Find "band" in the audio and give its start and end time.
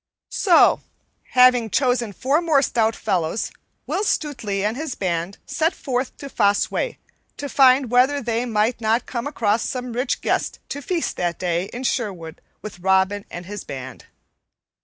4.95-5.37, 13.63-14.05